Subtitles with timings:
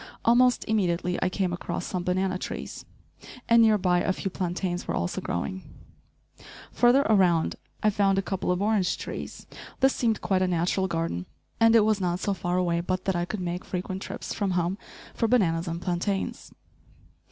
[0.25, 2.85] Almost immediately I came across some banana trees,
[3.47, 5.61] and near by a few plantains were also growing.
[6.71, 9.45] Further around I found a couple of orange trees.
[9.79, 11.27] This seemed quite a natural garden,
[11.59, 14.57] and it was not so far away but that I could make frequent trips from
[14.57, 14.79] home
[15.13, 16.51] for bananas and plantains.